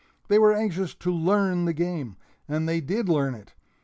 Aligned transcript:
They 0.29 0.39
were 0.39 0.51
anxious 0.51 0.95
to 0.95 1.11
learn 1.13 1.65
the 1.65 1.73
game 1.73 2.15
and 2.47 2.67
they 2.67 2.81
did 2.81 3.07
learn 3.07 3.35
it! 3.35 3.53